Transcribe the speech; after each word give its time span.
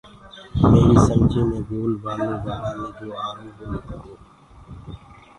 ميريٚ 0.69 1.03
سمجيٚ 1.05 1.47
مي 1.49 1.59
گول 1.69 1.93
بآلو 2.03 2.35
بآرآ 2.43 2.69
مي 2.79 2.85
جو 2.97 3.09
آرو 3.27 3.45
وو 3.47 3.53
مي 3.57 3.65
لِکرو 3.71 4.13